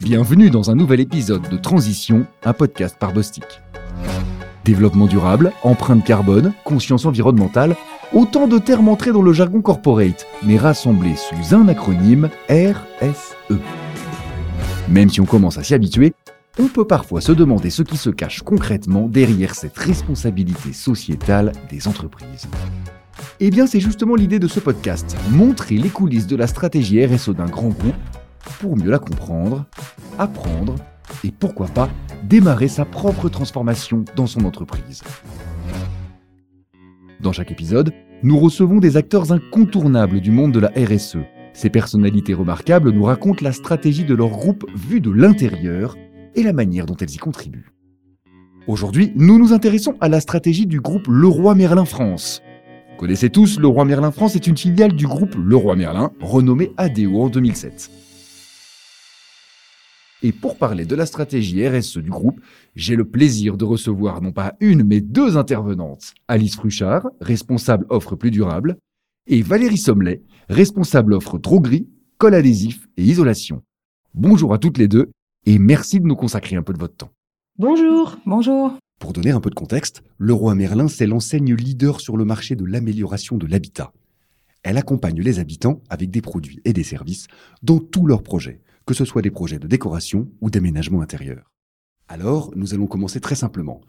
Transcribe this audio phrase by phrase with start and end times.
[0.00, 3.44] Bienvenue dans un nouvel épisode de Transition, un podcast par Bostik.
[4.64, 7.76] Développement durable, empreinte carbone, conscience environnementale,
[8.12, 13.56] autant de termes entrés dans le jargon corporate, mais rassemblés sous un acronyme RSE.
[14.88, 16.12] Même si on commence à s'y habituer,
[16.58, 21.86] on peut parfois se demander ce qui se cache concrètement derrière cette responsabilité sociétale des
[21.86, 22.48] entreprises.
[23.42, 27.30] Eh bien, c'est justement l'idée de ce podcast, montrer les coulisses de la stratégie RSE
[27.30, 27.94] d'un grand groupe
[28.60, 29.64] pour mieux la comprendre,
[30.18, 30.74] apprendre
[31.24, 31.88] et pourquoi pas
[32.22, 35.02] démarrer sa propre transformation dans son entreprise.
[37.20, 41.16] Dans chaque épisode, nous recevons des acteurs incontournables du monde de la RSE.
[41.54, 45.96] Ces personnalités remarquables nous racontent la stratégie de leur groupe vue de l'intérieur
[46.34, 47.72] et la manière dont elles y contribuent.
[48.66, 52.42] Aujourd'hui, nous nous intéressons à la stratégie du groupe Leroy Merlin France.
[53.00, 57.30] Connaissez tous, Leroy Merlin France est une filiale du groupe Leroy Merlin, renommé ADO en
[57.30, 57.90] 2007.
[60.22, 62.42] Et pour parler de la stratégie RSE du groupe,
[62.76, 66.12] j'ai le plaisir de recevoir non pas une, mais deux intervenantes.
[66.28, 68.76] Alice Fruchard, responsable offre plus durable,
[69.26, 73.62] et Valérie Sommelet, responsable offre droguerie, colle adhésif et isolation.
[74.12, 75.10] Bonjour à toutes les deux,
[75.46, 77.12] et merci de nous consacrer un peu de votre temps.
[77.58, 78.76] Bonjour, bonjour.
[79.00, 82.66] Pour donner un peu de contexte, Leroy Merlin, c'est l'enseigne leader sur le marché de
[82.66, 83.94] l'amélioration de l'habitat.
[84.62, 87.26] Elle accompagne les habitants avec des produits et des services
[87.62, 91.50] dans tous leurs projets, que ce soit des projets de décoration ou d'aménagement intérieur.
[92.08, 93.80] Alors, nous allons commencer très simplement.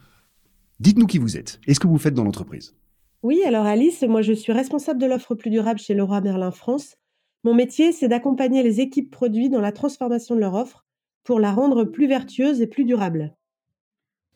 [0.79, 2.73] Dites-nous qui vous êtes et ce que vous faites dans l'entreprise.
[3.21, 6.95] Oui, alors Alice, moi je suis responsable de l'offre plus durable chez Leroy Merlin France.
[7.43, 10.85] Mon métier, c'est d'accompagner les équipes produits dans la transformation de leur offre
[11.25, 13.35] pour la rendre plus vertueuse et plus durable.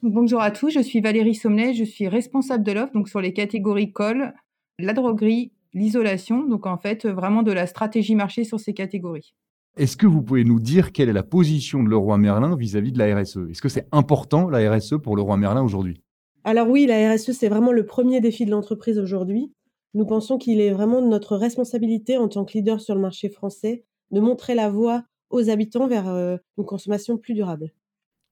[0.08, 3.34] Bonjour à tous, je suis Valérie Sommelet, je suis responsable de l'offre donc sur les
[3.34, 4.36] catégories colle,
[4.78, 9.34] la droguerie, l'isolation, donc en fait vraiment de la stratégie marché sur ces catégories.
[9.78, 13.00] Est-ce que vous pouvez nous dire quelle est la position de Leroy Merlin vis-à-vis de
[13.00, 16.04] la RSE Est-ce que c'est important la RSE pour Leroy Merlin aujourd'hui?
[16.44, 19.52] Alors oui, la RSE c'est vraiment le premier défi de l'entreprise aujourd'hui.
[19.96, 23.30] Nous pensons qu'il est vraiment de notre responsabilité en tant que leader sur le marché
[23.30, 27.74] français de montrer la voie aux habitants vers euh, une consommation plus durable.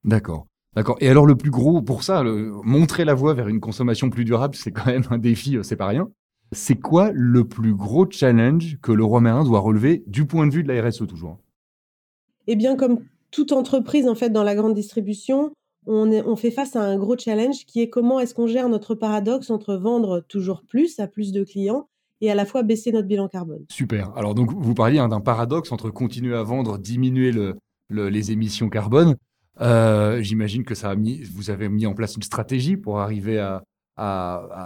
[0.04, 0.46] D'accord.
[0.76, 0.96] D'accord.
[1.00, 2.24] Et alors le plus gros pour ça,
[2.64, 5.76] montrer la voie vers une consommation plus durable, c'est quand même un défi, euh, c'est
[5.76, 6.08] pas rien.
[6.52, 10.52] C'est quoi le plus gros challenge que le roi Merlin doit relever du point de
[10.52, 11.38] vue de la RSE toujours?
[12.46, 15.52] Eh bien, comme toute entreprise en fait dans la grande distribution,
[15.86, 18.94] on, on fait face à un gros challenge qui est comment est-ce qu'on gère notre
[18.94, 21.88] paradoxe entre vendre toujours plus à plus de clients
[22.20, 23.64] et à la fois baisser notre bilan carbone.
[23.70, 24.12] Super.
[24.16, 27.32] Alors donc vous parliez hein, d'un paradoxe entre continuer à vendre, diminuer
[27.90, 29.16] les émissions carbone.
[29.60, 30.74] Euh, j'imagine que
[31.32, 33.62] vous avez mis en place une stratégie pour arriver à,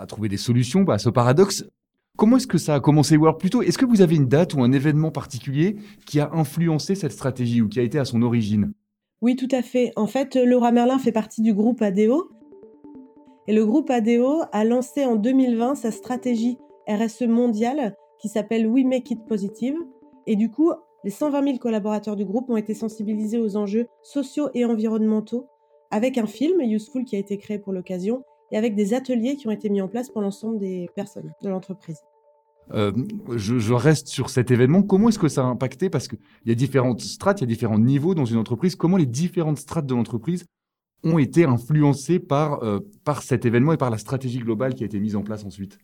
[0.08, 1.64] trouver des solutions à ce paradoxe.
[2.16, 4.62] Comment est-ce que ça a commencé alors plutôt, est-ce que vous avez une date ou
[4.62, 8.72] un événement particulier qui a influencé cette stratégie ou qui a été à son origine?
[9.20, 9.92] Oui, tout à fait.
[9.96, 12.30] En fait, Laura Merlin fait partie du groupe ADO.
[13.46, 18.84] Et le groupe ADO a lancé en 2020 sa stratégie RSE mondiale qui s'appelle We
[18.84, 19.76] Make It Positive.
[20.26, 20.72] Et du coup,
[21.08, 25.46] les 120 000 collaborateurs du groupe ont été sensibilisés aux enjeux sociaux et environnementaux
[25.90, 29.48] avec un film Useful qui a été créé pour l'occasion et avec des ateliers qui
[29.48, 31.96] ont été mis en place pour l'ensemble des personnes de l'entreprise.
[32.74, 32.92] Euh,
[33.34, 34.82] je, reste sur cet événement.
[34.82, 35.88] Comment est-ce que ça a impacté?
[35.88, 38.76] Parce qu'il y a différentes strates, il y a différents niveaux dans une entreprise.
[38.76, 40.44] Comment les différentes strates de l'entreprise
[41.04, 44.86] ont été influencées par, euh, par cet événement et par la stratégie globale qui a
[44.86, 45.78] été mise en place ensuite?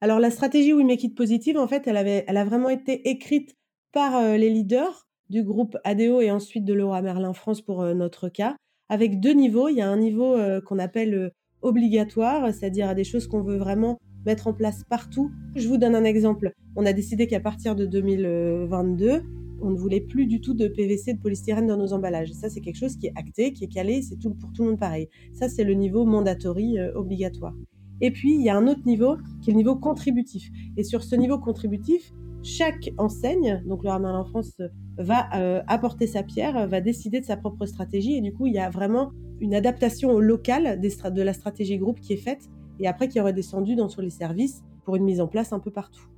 [0.00, 3.08] Alors la stratégie We Make It Positive, en fait, elle, avait, elle a vraiment été
[3.08, 3.54] écrite
[3.92, 8.56] par les leaders du groupe ADO et ensuite de Leroy Merlin France pour notre cas,
[8.88, 9.68] avec deux niveaux.
[9.68, 11.32] Il y a un niveau qu'on appelle
[11.62, 15.30] obligatoire, c'est-à-dire à des choses qu'on veut vraiment mettre en place partout.
[15.54, 16.52] Je vous donne un exemple.
[16.76, 19.22] On a décidé qu'à partir de 2022,
[19.60, 22.32] on ne voulait plus du tout de PVC, de polystyrène dans nos emballages.
[22.32, 24.70] Ça, c'est quelque chose qui est acté, qui est calé, c'est tout pour tout le
[24.70, 25.08] monde pareil.
[25.32, 27.54] Ça, c'est le niveau mandatory obligatoire.
[28.00, 30.48] Et puis, il y a un autre niveau qui est le niveau contributif.
[30.76, 32.12] Et sur ce niveau contributif,
[32.42, 34.60] chaque enseigne, donc le Ramen en France,
[34.96, 38.14] va euh, apporter sa pierre, va décider de sa propre stratégie.
[38.14, 42.00] Et du coup, il y a vraiment une adaptation au local de la stratégie groupe
[42.00, 42.48] qui est faite
[42.80, 45.60] et après qui aurait descendu dans sur les services pour une mise en place un
[45.60, 46.08] peu partout.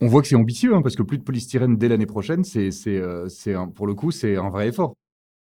[0.00, 2.70] On voit que c'est ambitieux hein, parce que plus de polystyrène dès l'année prochaine, c'est
[2.86, 3.28] euh,
[3.74, 4.94] pour le coup c'est un vrai effort.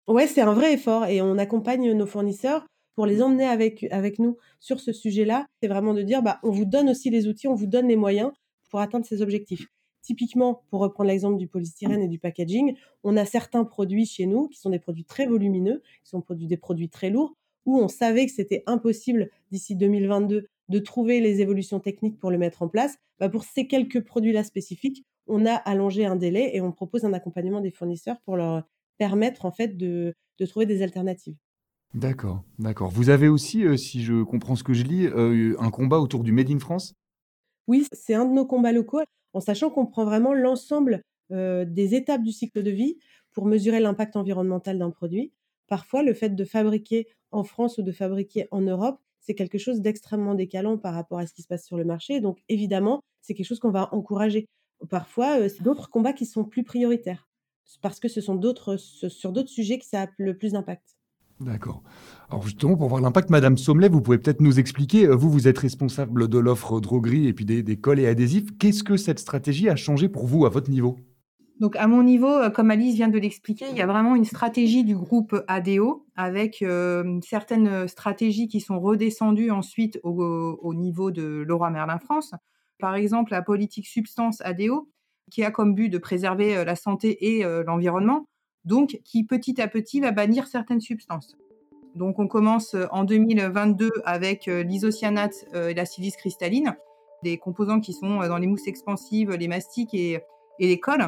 [0.08, 2.66] Ouais, c'est un vrai effort et on accompagne nos fournisseurs
[2.96, 5.48] pour les emmener avec, avec nous sur ce sujet-là.
[5.62, 7.96] C'est vraiment de dire, bah, on vous donne aussi les outils, on vous donne les
[7.96, 8.32] moyens
[8.74, 9.68] pour atteindre ces objectifs.
[10.02, 14.48] Typiquement, pour reprendre l'exemple du polystyrène et du packaging, on a certains produits chez nous
[14.48, 17.36] qui sont des produits très volumineux, qui sont des produits très lourds,
[17.68, 22.40] où on savait que c'était impossible d'ici 2022 de trouver les évolutions techniques pour le
[22.40, 26.62] mettre en place, bah, pour ces quelques produits-là spécifiques, on a allongé un délai et
[26.62, 28.64] on propose un accompagnement des fournisseurs pour leur
[28.98, 30.16] permettre en fait de,
[30.50, 31.38] trouver des alternatives.
[31.94, 32.90] D'accord, d'accord.
[32.90, 36.24] Vous avez aussi, euh, si je comprends ce que je lis, euh, un combat autour
[36.24, 36.96] du Made in France?
[37.68, 39.02] Oui, c'est un de nos combats locaux,
[39.34, 42.98] en sachant qu'on prend vraiment l'ensemble des étapes du cycle de vie
[43.32, 45.32] pour mesurer l'impact environnemental d'un produit.
[45.68, 49.82] Parfois, le fait de fabriquer en France ou de fabriquer en Europe, c'est quelque chose
[49.82, 52.20] d'extrêmement décalant par rapport à ce qui se passe sur le marché.
[52.20, 54.46] Donc, évidemment, c'est quelque chose qu'on va encourager.
[54.90, 57.28] Parfois, c'est d'autres combats qui sont plus prioritaires
[57.82, 60.98] parce que ce sont d'autres, sur d'autres sujets que ça a le plus d'impact.
[61.40, 61.84] D'accord.
[62.30, 65.58] Alors justement, pour voir l'impact, Madame Sommelet, vous pouvez peut-être nous expliquer, vous, vous êtes
[65.58, 68.58] responsable de l'offre droguerie et puis des, des cols et adhésifs.
[68.60, 70.98] Qu'est-ce que cette stratégie a changé pour vous à votre niveau?
[71.60, 74.26] Donc à mon niveau, euh, comme Alice vient de l'expliquer, il y a vraiment une
[74.26, 81.44] stratégie du groupe ADO avec euh, certaines stratégies qui sont redescendues ensuite au, niveau de
[81.48, 82.34] Laura Merlin France.
[82.80, 84.90] Par exemple, la politique substance ADO,
[85.32, 88.28] qui a comme but de préserver euh, la santé et l'environnement,
[88.66, 91.38] donc qui petit à petit va bannir certaines substances.
[91.96, 96.76] Donc on commence en 2022 avec l'isocyanate et la silice cristalline,
[97.22, 100.20] des composants qui sont dans les mousses expansives, les mastiques et,
[100.60, 101.08] et les cols.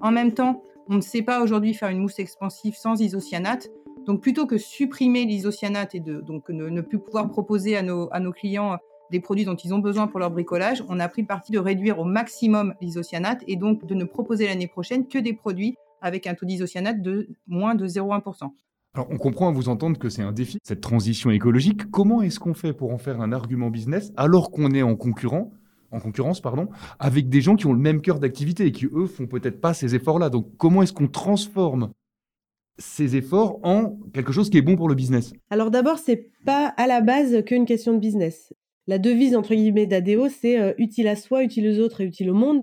[0.00, 3.68] En même temps, on ne sait pas aujourd'hui faire une mousse expansive sans isocyanate.
[4.06, 8.20] Donc plutôt que supprimer l'isocyanate et de donc ne, plus pouvoir proposer à nos, à
[8.20, 8.78] nos clients
[9.10, 11.58] des produits dont ils ont besoin pour leur bricolage, on a pris le parti de
[11.58, 16.26] réduire au maximum l'isocyanate et donc de ne proposer l'année prochaine que des produits avec
[16.26, 18.50] un taux d'isocyanate de moins de 0,1%.
[18.94, 21.90] Alors, on comprend à vous entendre que c'est un défi, cette transition écologique.
[21.90, 25.52] Comment est-ce qu'on fait pour en faire un argument business alors qu'on est en concurrent
[25.92, 29.06] en concurrence, pardon, avec des gens qui ont le même cœur d'activité et qui, eux,
[29.06, 30.30] font peut-être pas ces efforts-là?
[30.30, 31.90] Donc, comment est-ce qu'on transforme
[32.78, 35.32] ces efforts en quelque chose qui est bon pour le business?
[35.50, 38.52] Alors d'abord, c'est pas à la base qu'une question de business.
[38.86, 42.30] La devise entre guillemets d'ADO, c'est euh, utile à soi, utile aux autres et utile
[42.30, 42.60] au monde.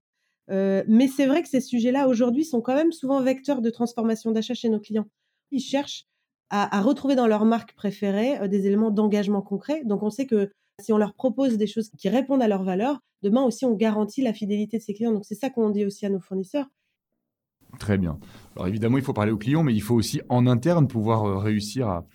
[0.52, 4.32] Euh, mais c'est vrai que ces sujets-là aujourd'hui sont quand même souvent vecteurs de transformation
[4.32, 5.08] d'achat chez nos clients.
[5.52, 6.06] Ils cherchent
[6.50, 9.82] à, retrouver dans leur marque préférée euh, des éléments d'engagement concret.
[9.86, 13.00] Donc on sait que si on leur propose des choses qui répondent à leurs valeurs,
[13.24, 15.14] demain aussi on garantit la fidélité de ces clients.
[15.14, 16.68] Donc c'est ça qu'on dit aussi à nos fournisseurs.
[17.80, 18.20] Très bien.
[18.56, 21.38] Alors évidemment, il faut parler aux clients, mais il faut aussi en interne pouvoir euh,
[21.38, 22.06] réussir à,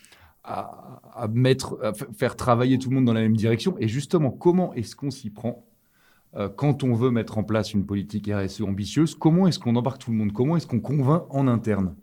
[1.31, 1.79] mettre,
[2.17, 3.77] faire travailler tout le monde dans la même direction.
[3.81, 5.68] Et justement, comment est-ce qu'on s'y prend
[6.57, 10.11] quand on veut mettre en place une politique RSE ambitieuse Comment est-ce qu'on embarque tout
[10.11, 10.33] le monde?
[10.33, 11.95] Comment est-ce qu'on convainc en interne?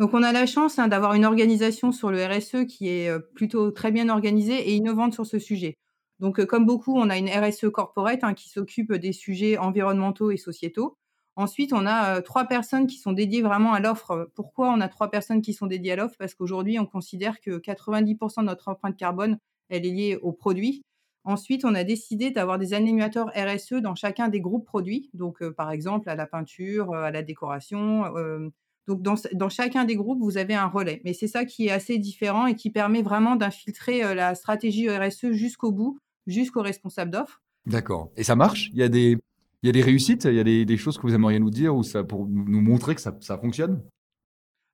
[0.00, 3.18] Donc on a la chance hein, d'avoir une organisation sur le RSE qui est euh,
[3.18, 5.76] plutôt très bien organisée et innovante sur ce sujet.
[6.20, 10.30] Donc euh, comme beaucoup, on a une RSE corporate hein, qui s'occupe des sujets environnementaux
[10.30, 10.96] et sociétaux.
[11.36, 14.30] Ensuite, on a euh, trois personnes qui sont dédiées vraiment à l'offre.
[14.34, 16.16] Pourquoi on a trois personnes qui sont dédiées à l'offre?
[16.18, 19.38] Parce qu'aujourd'hui, on considère que 90% de notre empreinte carbone,
[19.68, 20.80] elle est liée aux produits.
[21.24, 25.10] Ensuite, on a décidé d'avoir des animateurs RSE dans chacun des groupes produits.
[25.12, 28.04] Donc, par exemple, à la peinture, à la décoration,
[28.90, 31.00] donc, dans, chacun des groupes, vous avez un relais.
[31.04, 34.88] Mais c'est ça qui est assez différent et qui permet vraiment d'infiltrer euh, la stratégie
[34.88, 37.40] RSE jusqu'au bout, jusqu'au responsable d'offres.
[37.66, 38.10] D'accord.
[38.16, 38.70] Et ça marche?
[38.72, 39.16] Il y a des,
[39.62, 40.24] il y a des réussites?
[40.24, 42.96] Il y a des, choses que vous aimeriez nous dire ou ça, pour nous montrer
[42.96, 43.80] que ça, fonctionne?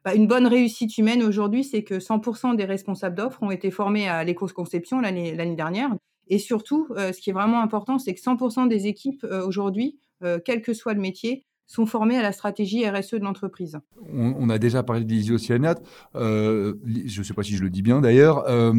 [0.04, 4.08] Bah, une bonne réussite humaine aujourd'hui, c'est que 100% des responsables d'offres ont été formés
[4.08, 5.90] à l'éco-conception l'année dernière.
[6.28, 9.98] Et surtout, euh, ce qui est vraiment important, c'est que 100% des équipes euh, aujourd'hui,
[10.46, 13.78] quel que soit le métier, sont formés à la stratégie RSE de l'entreprise.
[14.12, 15.82] On, a déjà parlé de l'isocyanate,
[16.14, 18.48] euh, je ne sais pas si je le dis bien d'ailleurs.
[18.48, 18.72] Euh,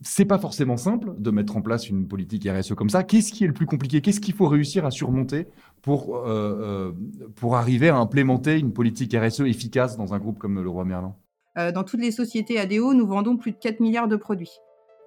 [0.00, 3.04] c'est pas forcément simple de mettre en place une politique RSE comme ça.
[3.04, 4.00] Qu'est-ce qui est le plus compliqué?
[4.00, 5.46] Qu'est-ce qu'il faut réussir à surmonter
[5.80, 6.92] pour, euh, euh,
[7.36, 11.14] pour arriver à implémenter une politique RSE efficace dans un groupe comme le Roi Merlin?
[11.54, 14.52] Dans toutes les sociétés ADO, nous vendons plus de 4 milliards de produits.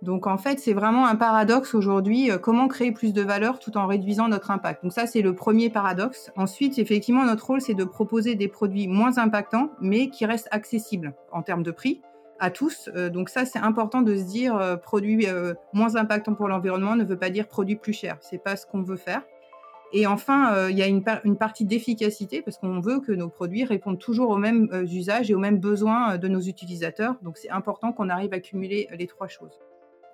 [0.02, 3.78] Donc en fait, c'est vraiment un paradoxe aujourd'hui, euh, comment créer plus de valeur tout
[3.78, 4.84] en réduisant notre impact.
[4.84, 6.32] Donc ça, c'est le premier paradoxe.
[6.36, 11.14] Ensuite, effectivement, notre rôle, c'est de proposer des produits moins impactants, mais qui restent accessibles
[11.32, 12.02] en termes de prix
[12.40, 12.90] à tous.
[12.96, 15.28] Euh, donc ça, c'est important de se dire, euh, produit
[15.74, 18.18] moins impactant pour l'environnement ne veut pas dire produit plus cher.
[18.22, 19.22] C'est pas ce qu'on veut faire.
[19.94, 21.04] Et enfin, il y a une,
[21.38, 25.40] partie d'efficacité parce qu'on veut que nos produits répondent toujours aux mêmes usages et aux
[25.40, 27.16] mêmes besoins de nos utilisateurs.
[27.22, 29.58] Donc c'est important qu'on arrive à cumuler les trois choses.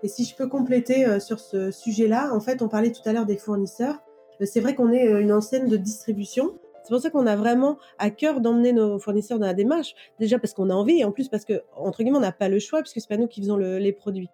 [0.04, 3.14] Et si je peux compléter euh, sur ce sujet-là, en fait, on parlait tout à
[3.14, 4.00] l'heure des fournisseurs.
[4.42, 6.58] Euh, c'est vrai qu'on est euh, une enseigne de distribution.
[6.84, 9.94] C'est pour ça qu'on a vraiment à cœur d'emmener nos fournisseurs dans la démarche.
[10.20, 12.50] Déjà parce qu'on a envie et en plus parce que, entre guillemets, on n'a pas
[12.50, 14.30] le choix puisque c'est pas nous qui faisons les produits.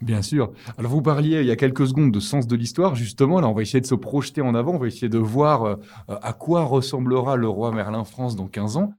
[0.00, 0.52] Bien sûr.
[0.78, 2.94] Alors vous parliez il y a quelques secondes de sens de l'histoire.
[2.94, 4.76] Justement, là, on va essayer de se projeter en avant.
[4.76, 5.76] On va essayer de voir
[6.08, 8.94] à quoi ressemblera le roi Merlin France dans 15 ans.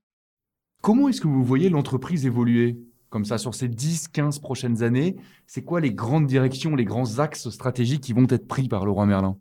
[0.81, 2.77] Comment est-ce que vous voyez l'entreprise évoluer?
[3.09, 5.15] Comme ça, sur ces 10, 15 prochaines années,
[5.47, 8.91] c'est quoi les grandes directions, les grands axes stratégiques qui vont être pris par le
[8.91, 9.37] roi Merlin?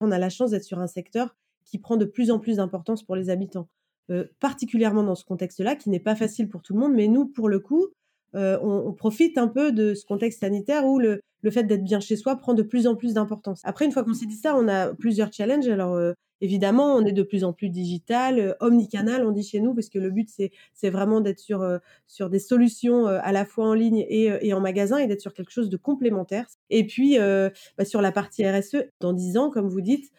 [0.00, 3.04] On a la chance d'être sur un secteur qui prend de plus en plus d'importance
[3.04, 3.68] pour les habitants,
[4.10, 7.26] euh, particulièrement dans ce contexte-là, qui n'est pas facile pour tout le monde, mais nous,
[7.26, 7.88] pour le coup,
[8.34, 11.20] euh, on, profite un peu de ce contexte sanitaire où le,
[11.50, 13.60] fait d'être bien chez soi prend de plus en plus d'importance.
[13.64, 15.68] Après, une fois qu'on s'est dit ça, on a plusieurs challenges.
[15.68, 19.60] Alors, euh, évidemment, on est de plus en plus digital, euh, omnicanal, on dit chez
[19.60, 21.66] nous, parce que le but, c'est vraiment d'être sur,
[22.06, 25.50] sur des solutions à la fois en ligne et, en magasin et d'être sur quelque
[25.50, 26.46] chose de complémentaire.
[26.68, 27.16] Et puis,
[27.78, 30.12] bah, sur la partie RSE, dans 10 ans, comme vous dites,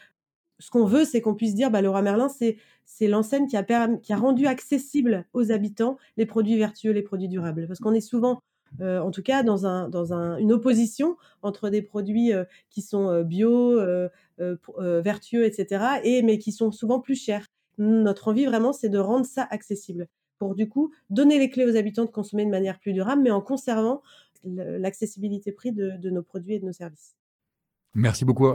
[0.60, 3.58] ce qu'on veut, c'est qu'on puisse dire, bah, Leroy Merlin, c'est l'enseigne qui
[4.02, 7.68] qui a rendu accessible aux habitants les produits vertueux, les produits durables.
[7.68, 8.42] Parce qu'on est souvent,
[8.82, 12.82] euh, en tout cas, dans, un, dans un, une opposition entre des produits euh, qui
[12.82, 13.80] sont euh, bio,
[14.38, 17.48] vertueux, etc., et, mais qui sont souvent plus chers.
[17.78, 21.76] Notre envie vraiment, c'est de rendre ça accessible pour du coup donner les clés aux
[21.76, 24.02] habitants de consommer de manière plus durable, mais en conservant
[24.44, 27.16] l'accessibilité prix de nos produits et de nos services.
[27.96, 28.48] Merci beaucoup.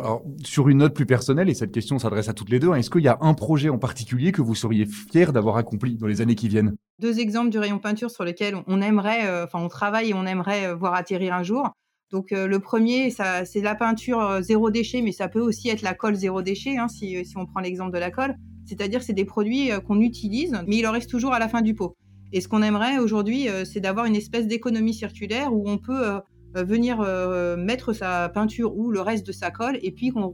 [0.43, 2.91] Sur une note plus personnelle, et cette question s'adresse à toutes les deux, hein, est-ce
[2.91, 6.21] qu'il y a un projet en particulier que vous seriez fier d'avoir accompli dans les
[6.21, 6.75] années qui viennent?
[6.99, 10.27] Deux exemples du rayon peinture sur lesquels on aimerait, euh, enfin on travaille et on
[10.27, 11.71] aimerait euh, voir atterrir un jour.
[12.11, 15.95] Donc euh, le premier, c'est la peinture zéro déchet, mais ça peut aussi être la
[15.95, 18.35] colle zéro déchet, hein, si, si, on prend l'exemple de la colle.
[18.65, 21.75] C'est-à-dire c'est des produits qu'on utilise, mais il en reste toujours à la fin du
[21.75, 21.95] pot.
[22.33, 26.21] Et ce qu'on aimerait aujourd'hui, c'est d'avoir une espèce d'économie circulaire où on peut
[26.55, 30.31] venir euh, mettre sa peinture ou le reste de sa colle et puis qu'on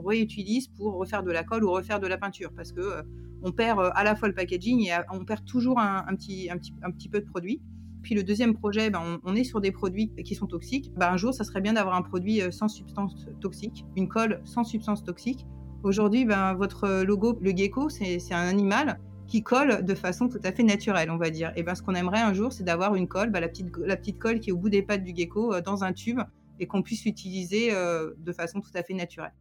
[0.00, 3.02] réutilise pour refaire de la colle ou refaire de la peinture parce que euh,
[3.42, 6.72] on perd à la fois le packaging et on perd toujours un, petit, un, petit,
[6.82, 7.60] un petit peu de produit.
[8.02, 10.92] Puis le deuxième projet, ben, on, est sur des produits qui sont toxiques.
[10.96, 14.64] Ben, un jour, ça serait bien d'avoir un produit sans substance toxique, une colle sans
[14.64, 15.46] substance toxique.
[15.82, 20.52] Aujourd'hui, ben, votre logo, le gecko, c'est un animal qui colle de façon tout à
[20.52, 21.52] fait naturelle, on va dire.
[21.56, 23.96] Et ben, ce qu'on aimerait un jour, c'est d'avoir une colle, bah, la, petite, la
[23.96, 26.20] petite colle qui est au bout des pattes du gecko euh, dans un tube
[26.58, 29.32] et qu'on puisse l'utiliser euh, de façon tout à fait naturelle.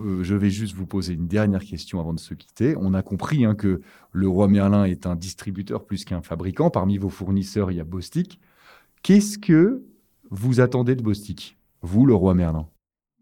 [0.00, 2.76] Euh, je vais juste vous poser une dernière question avant de se quitter.
[2.76, 3.80] On a compris hein, que
[4.12, 6.70] le roi Merlin est un distributeur plus qu'un fabricant.
[6.70, 8.40] Parmi vos fournisseurs, il y a Bostik.
[9.02, 9.84] Qu'est-ce que
[10.30, 12.68] vous attendez de Bostik, vous, le roi Merlin?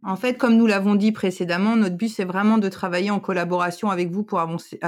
[0.06, 3.90] En fait, comme nous l'avons dit précédemment, notre but, c'est vraiment de travailler en collaboration
[3.90, 4.78] avec vous pour avancer,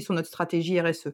[0.00, 1.12] sur notre stratégie RSE.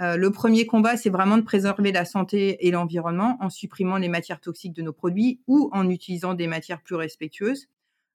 [0.00, 4.08] Euh, le premier combat, c'est vraiment de préserver la santé et l'environnement en supprimant les
[4.08, 7.68] matières toxiques de nos produits ou en utilisant des matières plus respectueuses.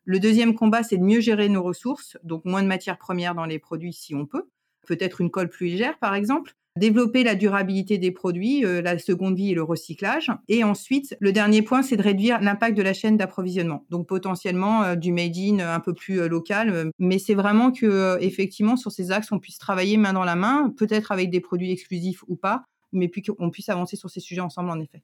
[0.03, 3.45] Le deuxième combat, c'est de mieux gérer nos ressources, donc moins de matières premières dans
[3.45, 4.49] les produits si on peut,
[4.85, 9.35] peut-être une colle plus légère par exemple, développer la durabilité des produits, euh, la seconde
[9.35, 10.31] vie et le recyclage.
[10.47, 13.85] Et ensuite, le dernier point, c'est de réduire l'impact de la chaîne d'approvisionnement.
[13.89, 18.17] Donc potentiellement euh, du made in un peu plus euh, local, mais c'est vraiment que
[18.21, 21.71] effectivement sur ces axes, on puisse travailler main dans la main, peut-être avec des produits
[21.71, 25.03] exclusifs ou pas, mais puis qu'on puisse avancer sur ces sujets ensemble en effet.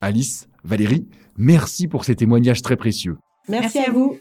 [0.00, 3.18] Alice, Valérie, merci pour ces témoignages très précieux.
[3.48, 4.18] Merci, à vous.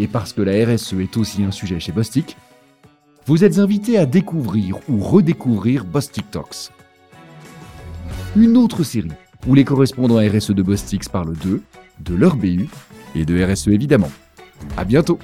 [0.00, 2.36] Et parce que la RSE est aussi un sujet chez Bostik,
[3.28, 6.72] vous êtes invité à découvrir ou redécouvrir Boss Talks.
[8.34, 9.12] Une autre série
[9.46, 11.60] où les correspondants RSE de Bostix parlent d'eux,
[12.00, 12.70] de leur BU
[13.14, 14.10] et de RSE évidemment.
[14.78, 15.18] À bientôt!